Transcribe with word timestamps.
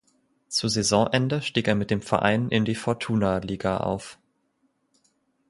Zu 0.47 0.67
Saisonende 0.67 1.43
stieg 1.43 1.67
er 1.67 1.75
mit 1.75 1.91
dem 1.91 2.01
Verein 2.01 2.49
in 2.49 2.65
die 2.65 2.73
Fortuna 2.73 3.37
liga 3.37 3.77
auf. 3.81 4.17